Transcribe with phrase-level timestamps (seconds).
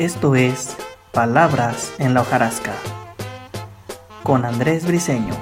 [0.00, 0.78] Esto es
[1.12, 2.72] Palabras en la hojarasca
[4.22, 5.34] con Andrés Briseño.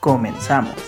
[0.00, 0.87] Comenzamos.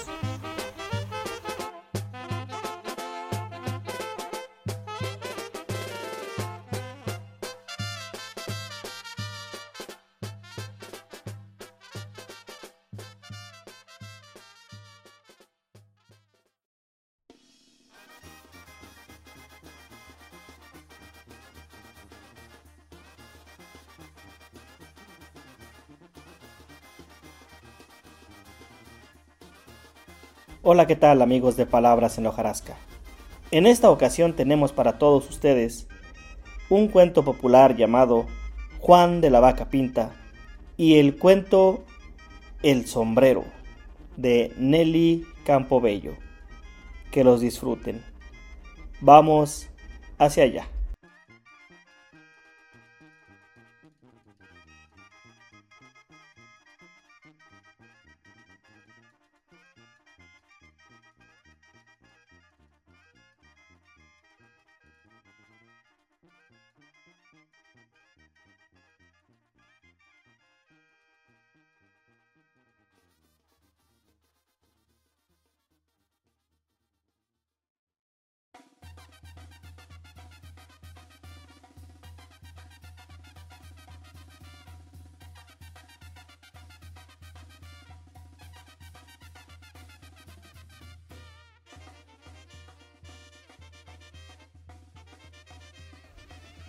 [30.63, 32.77] Hola, ¿qué tal amigos de Palabras en la hojarasca?
[33.51, 35.89] En esta ocasión tenemos para todos ustedes
[36.69, 38.27] un cuento popular llamado
[38.79, 40.13] Juan de la Vaca Pinta
[40.77, 41.83] y el cuento
[42.63, 43.47] El sombrero
[44.19, 46.13] de Nelly Campobello.
[47.11, 48.05] Que los disfruten.
[49.01, 49.71] Vamos
[50.19, 50.69] hacia allá.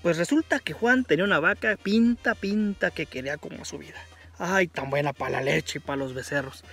[0.01, 3.99] Pues resulta que Juan tenía una vaca pinta, pinta que quería como su vida.
[4.39, 6.63] Ay, tan buena para la leche y para los becerros.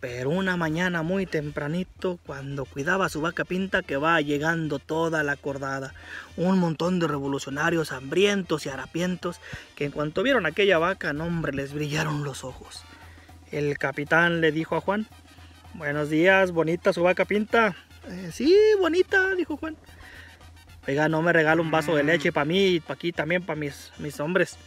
[0.00, 5.22] Pero una mañana muy tempranito, cuando cuidaba a su vaca pinta, que va llegando toda
[5.22, 5.94] la cordada,
[6.36, 9.40] un montón de revolucionarios hambrientos y harapientos,
[9.76, 12.82] que en cuanto vieron aquella vaca, no hombre, les brillaron los ojos.
[13.50, 15.06] El capitán le dijo a Juan,
[15.74, 17.74] Buenos días, bonita su vaca pinta.
[18.06, 19.76] "Eh, sí, bonita, dijo Juan.
[20.86, 23.58] Oiga, no me regala un vaso de leche para mí y para aquí también, para
[23.58, 24.58] mis, mis hombres.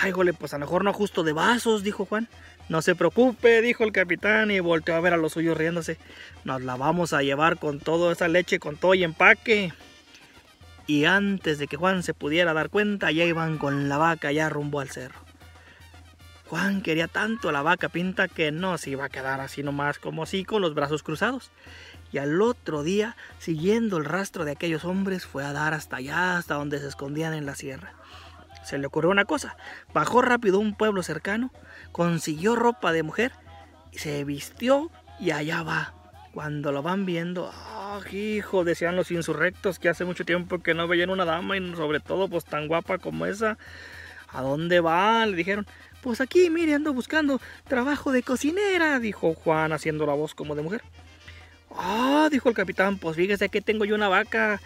[0.00, 2.28] Ay, gole, pues a lo mejor no justo de vasos, dijo Juan.
[2.68, 5.98] No se preocupe, dijo el capitán y volteó a ver a los suyos riéndose.
[6.44, 9.72] Nos la vamos a llevar con toda esa leche, con todo y empaque.
[10.86, 14.48] Y antes de que Juan se pudiera dar cuenta, ya iban con la vaca ya
[14.48, 15.20] rumbo al cerro.
[16.46, 19.98] Juan quería tanto a la vaca pinta que no se iba a quedar así nomás
[19.98, 21.50] como así con los brazos cruzados
[22.12, 26.36] y al otro día, siguiendo el rastro de aquellos hombres, fue a dar hasta allá,
[26.36, 27.94] hasta donde se escondían en la sierra.
[28.64, 29.56] Se le ocurrió una cosa,
[29.92, 31.50] bajó rápido a un pueblo cercano,
[31.90, 33.32] consiguió ropa de mujer,
[33.92, 35.94] se vistió y allá va.
[36.32, 38.64] Cuando lo van viendo, ¡ah, hijo!
[38.64, 42.28] Decían los insurrectos que hace mucho tiempo que no veían una dama y sobre todo
[42.28, 43.58] pues tan guapa como esa.
[44.28, 45.26] ¿A dónde va?
[45.26, 45.66] Le dijeron.
[46.02, 50.62] Pues aquí, mire, ando buscando trabajo de cocinera, dijo Juan haciendo la voz como de
[50.62, 50.82] mujer.
[51.76, 54.60] Ah, dijo el capitán, pues fíjese que tengo yo una vaca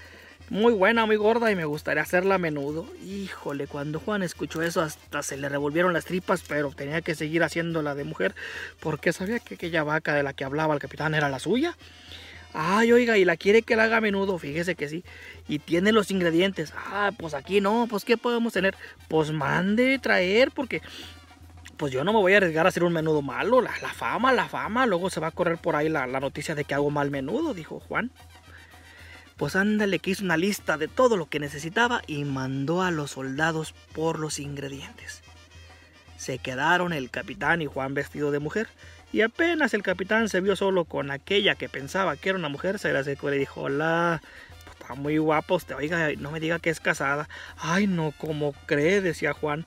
[0.49, 2.87] muy buena, muy gorda y me gustaría hacerla a menudo.
[3.05, 7.43] Híjole, cuando Juan escuchó eso hasta se le revolvieron las tripas, pero tenía que seguir
[7.43, 8.35] haciéndola de mujer
[8.81, 11.77] porque sabía que aquella vaca de la que hablaba el capitán era la suya.
[12.59, 15.05] Ay, oiga, y la quiere que la haga a menudo, fíjese que sí.
[15.47, 16.73] Y tiene los ingredientes.
[16.75, 18.75] Ah, pues aquí no, pues ¿qué podemos tener?
[19.09, 20.81] Pues mande traer, porque
[21.77, 23.61] pues yo no me voy a arriesgar a hacer un menudo malo.
[23.61, 24.87] La, fama, la fama.
[24.87, 27.55] Luego se va a correr por ahí la, la, noticia de que hago mal menudo,
[27.55, 28.11] dijo Juan.
[29.37, 33.13] Pues ándale que hizo una lista de todo lo que necesitaba y mandó a los
[33.13, 35.23] soldados por los ingredientes.
[36.17, 38.69] Se quedaron el capitán y Juan vestido de mujer.
[39.13, 42.79] Y apenas el capitán se vio solo con aquella que pensaba que era una mujer,
[42.79, 44.21] se le acercó y le dijo, hola,
[44.65, 47.29] pues está muy guapo usted, oiga, no me diga que es casada.
[47.57, 49.65] Ay, no, como cree, decía Juan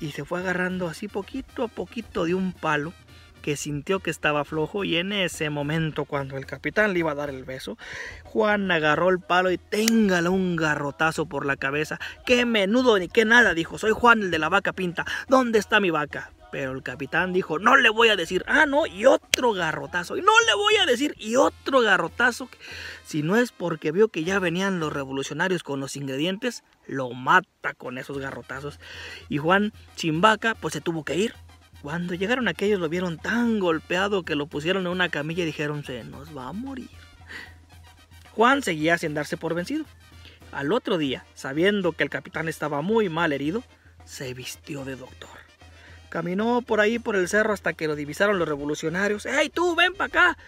[0.00, 2.92] y se fue agarrando así poquito a poquito de un palo
[3.40, 7.14] que sintió que estaba flojo y en ese momento cuando el capitán le iba a
[7.14, 7.78] dar el beso,
[8.24, 11.98] Juan agarró el palo y téngale un garrotazo por la cabeza.
[12.26, 13.54] ¡Qué menudo ni qué nada!
[13.54, 16.30] dijo, soy Juan el de la vaca pinta, ¿dónde está mi vaca?
[16.50, 20.22] Pero el capitán dijo, no le voy a decir, ah, no, y otro garrotazo, y
[20.22, 22.48] no le voy a decir, y otro garrotazo.
[23.04, 27.74] Si no es porque vio que ya venían los revolucionarios con los ingredientes, lo mata
[27.74, 28.80] con esos garrotazos.
[29.28, 31.34] Y Juan Chimbaca, pues se tuvo que ir.
[31.82, 35.84] Cuando llegaron aquellos lo vieron tan golpeado que lo pusieron en una camilla y dijeron,
[35.84, 36.90] se nos va a morir.
[38.32, 39.84] Juan seguía sin darse por vencido.
[40.52, 43.62] Al otro día, sabiendo que el capitán estaba muy mal herido,
[44.04, 45.49] se vistió de doctor.
[46.10, 49.24] Caminó por ahí por el cerro hasta que lo divisaron los revolucionarios.
[49.26, 50.38] ¡Ey, tú, ven para acá!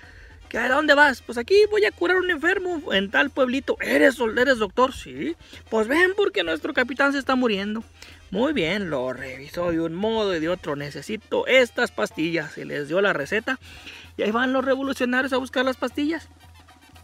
[0.48, 1.22] ¿Que ¿A dónde vas?
[1.22, 3.78] Pues aquí voy a curar un enfermo en tal pueblito.
[3.80, 4.92] ¿Eres, ¿Eres doctor?
[4.92, 5.34] Sí.
[5.70, 7.82] Pues ven porque nuestro capitán se está muriendo.
[8.30, 10.76] Muy bien, lo revisó de un modo y de otro.
[10.76, 12.58] Necesito estas pastillas.
[12.58, 13.58] Y les dio la receta.
[14.18, 16.28] Y ahí van los revolucionarios a buscar las pastillas.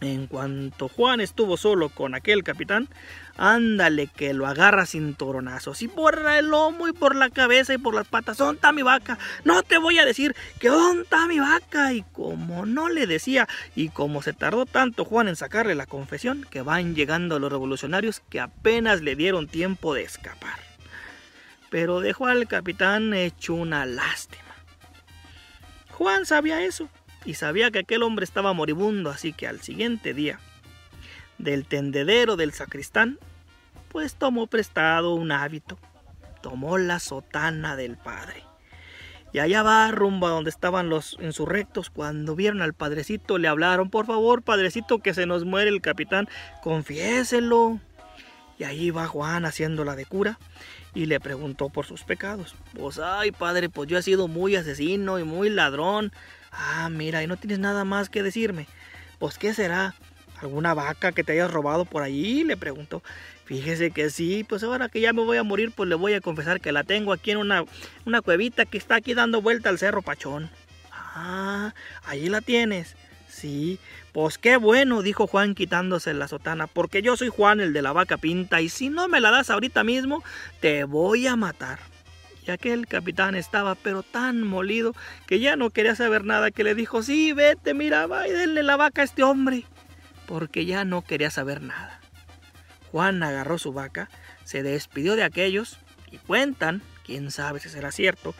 [0.01, 2.87] En cuanto Juan estuvo solo con aquel capitán,
[3.35, 5.81] ándale que lo agarra sin toronazos.
[5.81, 8.37] Y por el lomo y por la cabeza y por las patas.
[8.37, 9.17] ¿Dónde está mi vaca?
[9.43, 11.91] No te voy a decir que dónde está mi vaca.
[11.91, 16.47] Y como no le decía, y como se tardó tanto Juan en sacarle la confesión,
[16.49, 20.59] que van llegando los revolucionarios que apenas le dieron tiempo de escapar.
[21.69, 24.43] Pero dejó al capitán hecho una lástima.
[25.91, 26.89] Juan sabía eso
[27.25, 30.39] y sabía que aquel hombre estaba moribundo, así que al siguiente día,
[31.37, 33.19] del tendedero del sacristán,
[33.89, 35.77] pues tomó prestado un hábito,
[36.41, 38.43] tomó la sotana del padre.
[39.31, 41.91] Y allá va rumbo a donde estaban los insurrectos.
[41.91, 46.27] Cuando vieron al padrecito, le hablaron: Por favor, padrecito, que se nos muere el capitán,
[46.63, 47.79] confiéselo.
[48.59, 50.37] Y ahí va Juan haciéndola de cura
[50.93, 52.55] y le preguntó por sus pecados.
[52.77, 56.11] Pues, ay, padre, pues yo he sido muy asesino y muy ladrón.
[56.51, 58.67] Ah, mira, y no tienes nada más que decirme.
[59.17, 59.95] Pues, ¿qué será?
[60.41, 62.43] ¿Alguna vaca que te hayas robado por allí?
[62.43, 63.01] Le preguntó.
[63.45, 66.21] Fíjese que sí, pues ahora que ya me voy a morir, pues le voy a
[66.21, 67.63] confesar que la tengo aquí en una,
[68.05, 70.49] una cuevita que está aquí dando vuelta al Cerro Pachón.
[70.91, 71.73] Ah,
[72.05, 72.95] allí la tienes.
[73.27, 73.79] Sí,
[74.11, 77.93] pues qué bueno, dijo Juan quitándose la sotana, porque yo soy Juan el de la
[77.93, 80.23] vaca pinta, y si no me la das ahorita mismo,
[80.59, 81.79] te voy a matar
[82.51, 84.93] aquel capitán estaba pero tan molido
[85.27, 88.63] que ya no quería saber nada, que le dijo, sí, vete, mira, va y denle
[88.63, 89.65] la vaca a este hombre,
[90.25, 91.99] porque ya no quería saber nada.
[92.91, 94.09] Juan agarró su vaca,
[94.43, 95.77] se despidió de aquellos
[96.11, 98.33] y cuentan, quién sabe si será cierto,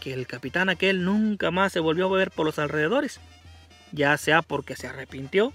[0.00, 3.20] que el capitán aquel nunca más se volvió a ver por los alrededores,
[3.94, 5.52] ya sea porque se arrepintió,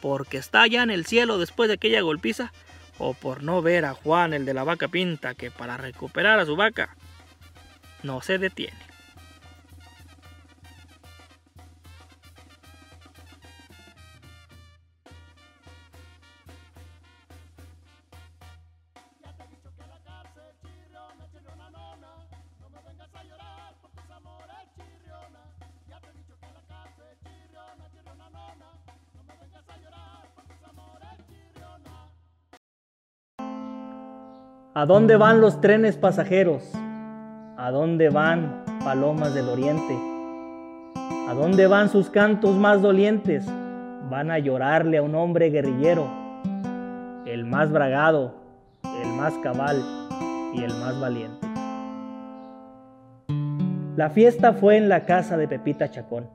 [0.00, 2.52] porque está allá en el cielo después de aquella golpiza,
[2.98, 6.46] o por no ver a Juan el de la vaca pinta que para recuperar a
[6.46, 6.96] su vaca
[8.02, 8.93] no se detiene.
[34.76, 36.64] ¿A dónde van los trenes pasajeros?
[37.56, 39.96] ¿A dónde van palomas del oriente?
[41.28, 43.46] ¿A dónde van sus cantos más dolientes?
[44.10, 46.08] Van a llorarle a un hombre guerrillero,
[47.24, 48.34] el más bragado,
[49.00, 49.80] el más cabal
[50.54, 51.46] y el más valiente.
[53.94, 56.26] La fiesta fue en la casa de Pepita Chacón.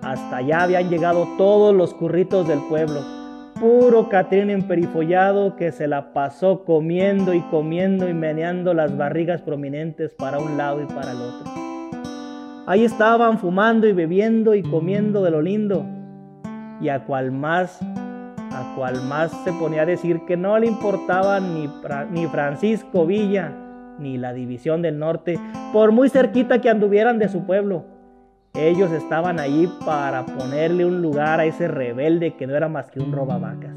[0.00, 3.23] Hasta allá habían llegado todos los curritos del pueblo
[3.60, 10.12] puro Catrín emperifollado que se la pasó comiendo y comiendo y meneando las barrigas prominentes
[10.14, 11.52] para un lado y para el otro.
[12.66, 15.84] Ahí estaban fumando y bebiendo y comiendo de lo lindo.
[16.80, 21.40] Y a cual más, a cual más se ponía a decir que no le importaba
[21.40, 21.68] ni,
[22.10, 23.52] ni Francisco Villa
[23.98, 25.38] ni la División del Norte,
[25.72, 27.93] por muy cerquita que anduvieran de su pueblo
[28.54, 33.00] ellos estaban allí para ponerle un lugar a ese rebelde que no era más que
[33.00, 33.76] un robavacas.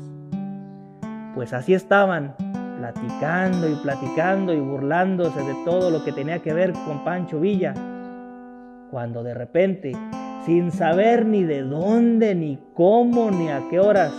[1.33, 2.35] Pues así estaban,
[2.77, 7.73] platicando y platicando y burlándose de todo lo que tenía que ver con Pancho Villa,
[8.91, 9.93] cuando de repente,
[10.45, 14.13] sin saber ni de dónde, ni cómo, ni a qué horas,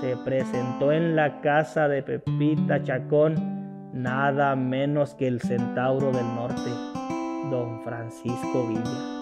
[0.00, 3.56] se presentó en la casa de Pepita Chacón
[3.92, 6.70] nada menos que el centauro del norte,
[7.50, 9.15] don Francisco Villa.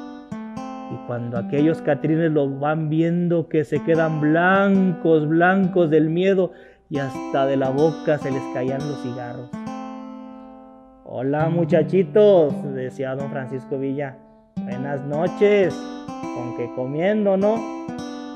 [0.92, 6.52] Y cuando aquellos catrines lo van viendo que se quedan blancos, blancos del miedo
[6.90, 9.50] y hasta de la boca se les caían los cigarros.
[11.04, 14.16] Hola muchachitos, decía don Francisco Villa.
[14.56, 15.74] Buenas noches,
[16.34, 17.56] con que comiendo, ¿no?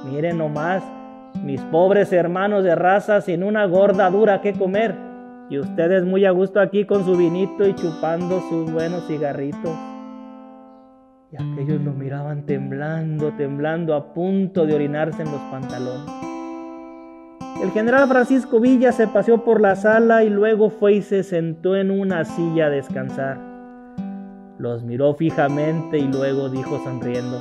[0.04, 0.82] Miren nomás,
[1.42, 4.94] mis pobres hermanos de raza sin una gorda dura que comer.
[5.50, 9.87] Y ustedes muy a gusto aquí con su vinito y chupando sus buenos cigarritos.
[11.30, 16.10] Y aquellos lo miraban temblando, temblando, a punto de orinarse en los pantalones.
[17.62, 21.76] El general Francisco Villa se paseó por la sala y luego fue y se sentó
[21.76, 23.38] en una silla a descansar.
[24.56, 27.38] Los miró fijamente y luego dijo sonriendo,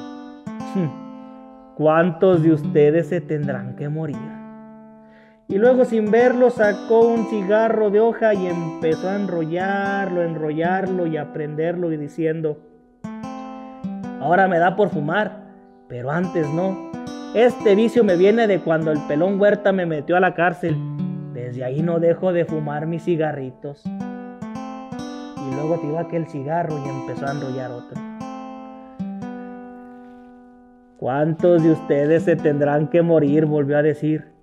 [1.78, 4.18] ¿cuántos de ustedes se tendrán que morir?
[5.48, 11.16] Y luego sin verlo sacó un cigarro de hoja y empezó a enrollarlo, enrollarlo y
[11.16, 12.58] a prenderlo y diciendo,
[14.28, 15.38] Ahora me da por fumar,
[15.88, 16.92] pero antes no.
[17.34, 20.76] Este vicio me viene de cuando el pelón Huerta me metió a la cárcel.
[21.34, 23.86] Desde ahí no dejo de fumar mis cigarritos.
[23.86, 28.02] Y luego tiró aquel cigarro y empezó a enrollar otro.
[30.98, 33.46] ¿Cuántos de ustedes se tendrán que morir?
[33.46, 34.34] volvió a decir.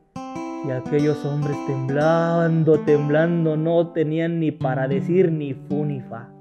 [0.67, 6.34] Y aquellos hombres temblando, temblando, no tenían ni para decir ni fu fa.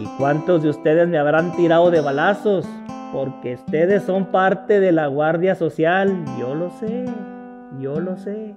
[0.00, 2.66] ¿Y cuántos de ustedes me habrán tirado de balazos?
[3.12, 6.24] Porque ustedes son parte de la Guardia Social.
[6.38, 7.04] Yo lo sé,
[7.80, 8.54] yo lo sé.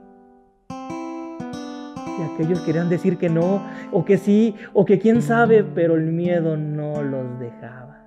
[0.70, 6.14] Y aquellos querían decir que no, o que sí, o que quién sabe, pero el
[6.14, 8.00] miedo no los dejaba.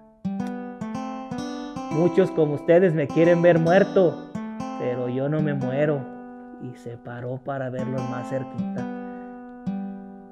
[1.90, 4.30] Muchos como ustedes me quieren ver muerto,
[4.78, 6.00] pero yo no me muero.
[6.62, 8.95] Y se paró para verlos más cerquita.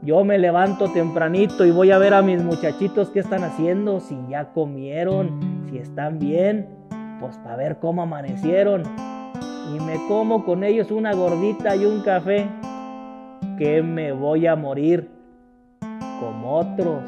[0.04, 4.14] Yo me levanto tempranito y voy a ver a mis muchachitos qué están haciendo, si
[4.28, 6.68] ya comieron, si están bien,
[7.20, 8.82] pues para ver cómo amanecieron.
[9.75, 12.46] Y me como con ellos una gordita y un café,
[13.56, 15.08] que me voy a morir
[16.20, 17.02] como otros.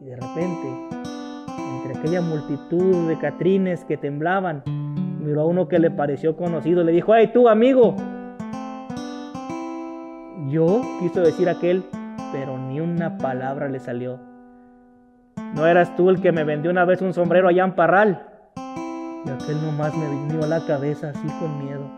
[0.00, 0.68] Y de repente
[1.76, 6.92] entre aquella multitud de catrines que temblaban, miró a uno que le pareció conocido, le
[6.92, 7.96] dijo, ¡ay tú amigo!
[10.54, 11.82] Yo, quiso decir aquel,
[12.30, 14.20] pero ni una palabra le salió.
[15.52, 18.28] ¿No eras tú el que me vendió una vez un sombrero allá en Parral?
[19.26, 21.90] Y aquel nomás me vino a la cabeza así con miedo.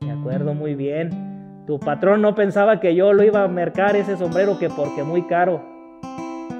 [0.00, 1.62] Me acuerdo muy bien.
[1.64, 5.22] Tu patrón no pensaba que yo lo iba a mercar ese sombrero que porque muy
[5.22, 5.62] caro.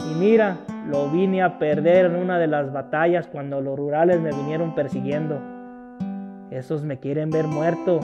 [0.09, 4.31] Y mira, lo vine a perder en una de las batallas cuando los rurales me
[4.31, 5.41] vinieron persiguiendo.
[6.53, 7.99] Esos me quieren ver muerto,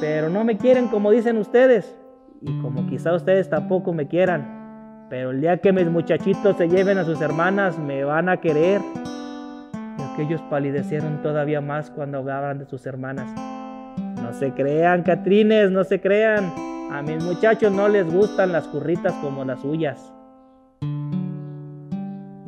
[0.00, 1.96] pero no me quieren como dicen ustedes,
[2.40, 5.06] y como quizá ustedes tampoco me quieran.
[5.10, 8.80] Pero el día que mis muchachitos se lleven a sus hermanas, me van a querer.
[9.98, 13.30] Y aquellos palidecieron todavía más cuando hablaban de sus hermanas.
[14.20, 16.52] No se crean, Catrines, no se crean.
[16.90, 20.14] A mis muchachos no les gustan las curritas como las suyas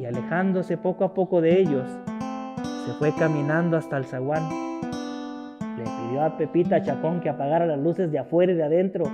[0.07, 1.91] alejándose poco a poco de ellos,
[2.87, 4.65] se fue caminando hasta el zaguán.
[6.06, 9.04] Pidió a Pepita Chacón que apagara las luces de afuera y de adentro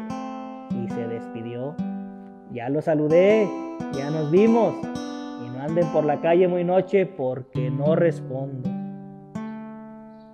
[0.70, 1.75] y se despidió.
[2.52, 3.49] Ya lo saludé,
[3.94, 8.68] ya nos vimos y no anden por la calle muy noche porque no respondo.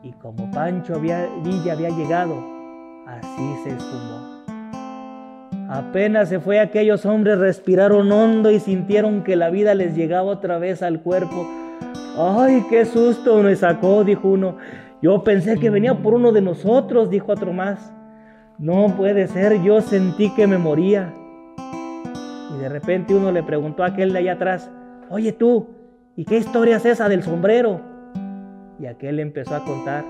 [0.02, 2.34] Y como Pancho Villa había llegado,
[3.06, 4.38] así se esfumó.
[5.70, 10.58] Apenas se fue aquellos hombres, respiraron hondo y sintieron que la vida les llegaba otra
[10.58, 11.46] vez al cuerpo.
[12.16, 14.02] ¡Ay, qué susto me sacó!
[14.02, 14.56] dijo uno.
[15.00, 17.92] Yo pensé que venía por uno de nosotros, dijo otro más.
[18.58, 21.14] No puede ser, yo sentí que me moría.
[22.52, 24.70] Y de repente uno le preguntó a aquel de allá atrás,
[25.08, 25.68] oye tú,
[26.16, 27.80] ¿y qué historia es esa del sombrero?
[28.80, 30.04] Y aquel empezó a contar.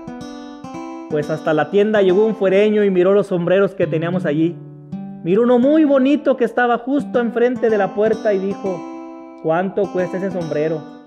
[1.11, 4.57] Pues hasta la tienda llegó un fuereño y miró los sombreros que teníamos allí.
[5.23, 8.79] Miró uno muy bonito que estaba justo enfrente de la puerta y dijo,
[9.43, 10.98] ¿cuánto cuesta ese sombrero?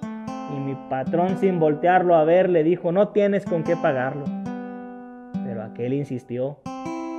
[0.54, 4.24] Y mi patrón sin voltearlo a ver le dijo, no tienes con qué pagarlo.
[5.44, 6.58] Pero aquel insistió,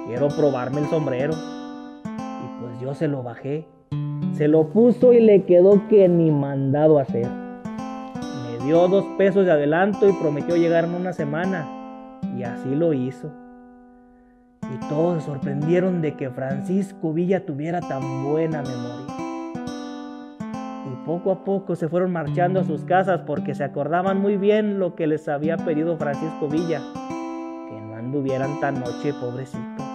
[0.08, 1.34] quiero probarme el sombrero.
[1.34, 3.68] Y pues yo se lo bajé.
[4.34, 7.28] Se lo puso y le quedó que ni mandado hacer.
[7.28, 12.20] Me dio dos pesos de adelanto y prometió llegar en una semana.
[12.38, 13.32] Y así lo hizo
[14.74, 19.13] y todos se sorprendieron de que Francisco Villa tuviera tan buena memoria.
[21.06, 24.96] Poco a poco se fueron marchando a sus casas porque se acordaban muy bien lo
[24.96, 26.80] que les había pedido Francisco Villa,
[27.70, 29.86] que no anduvieran tan noche pobrecitos.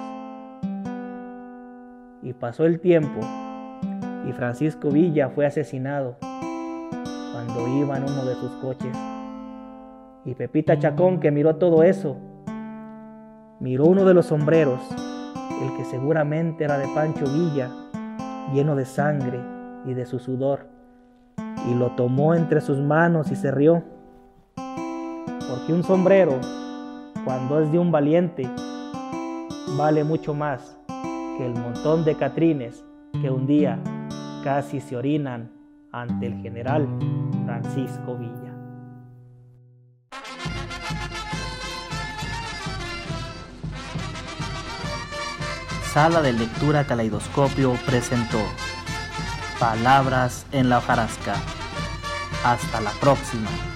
[2.23, 3.21] Y pasó el tiempo
[4.29, 8.95] y Francisco Villa fue asesinado cuando iba en uno de sus coches.
[10.27, 12.19] Y Pepita Chacón, que miró todo eso,
[13.61, 14.81] miró uno de los sombreros,
[15.63, 17.71] el que seguramente era de Pancho Villa,
[18.53, 19.41] lleno de sangre
[19.87, 20.78] y de su sudor,
[21.69, 23.83] y lo tomó entre sus manos y se rió.
[24.55, 26.39] Porque un sombrero,
[27.25, 28.49] cuando es de un valiente,
[29.77, 30.79] vale mucho más
[31.37, 32.85] que el montón de catrines
[33.21, 33.79] que un día
[34.43, 35.53] casi se orinan
[35.93, 36.89] ante el general
[37.45, 38.55] Francisco Villa.
[45.93, 48.39] Sala de Lectura Caleidoscopio presentó
[49.59, 51.58] Palabras en la hojarasca.
[52.45, 53.68] Hasta la próxima.